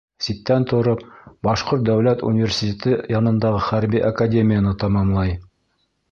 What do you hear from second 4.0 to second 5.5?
академияны тамамлай.